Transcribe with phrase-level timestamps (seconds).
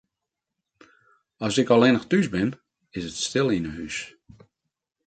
[1.45, 2.49] As ik allinnich thús bin,
[2.97, 3.97] is it stil yn 'e hûs.